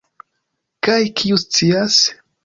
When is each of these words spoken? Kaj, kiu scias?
Kaj, 0.87 0.95
kiu 1.19 1.37
scias? 1.43 1.99